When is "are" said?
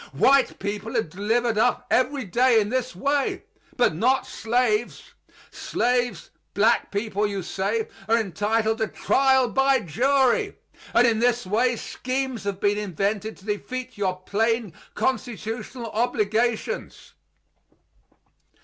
0.97-1.03, 8.09-8.17